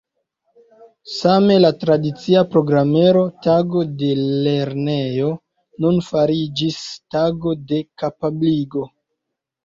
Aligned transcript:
Same 1.15 1.55
la 1.63 1.69
tradicia 1.81 2.39
programero 2.53 3.21
Tago 3.47 3.83
de 3.99 4.09
lernejo 4.47 5.27
nun 5.85 5.99
fariĝis 6.07 6.79
Tago 7.17 7.53
de 7.73 7.83
kapabligo. 8.05 8.83